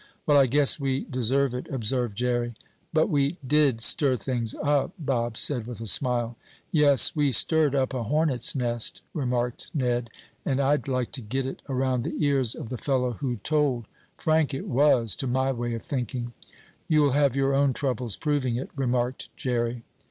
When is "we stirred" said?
7.15-7.75